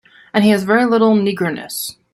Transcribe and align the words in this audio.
And 0.33 0.43
he 0.43 0.49
has 0.49 0.63
very 0.63 0.85
little 0.85 1.13
Negroness. 1.15 1.95